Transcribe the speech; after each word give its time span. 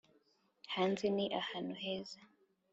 hanze 0.73 1.05
ni 1.15 1.25
ahantu 1.41 1.73
heza. 1.81 2.19